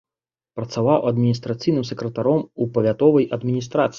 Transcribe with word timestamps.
Працаваў 0.59 1.03
адміністрацыйным 1.09 1.85
сакратаром 1.91 2.41
у 2.65 2.69
павятовай 2.79 3.31
адміністрацыі. 3.37 3.89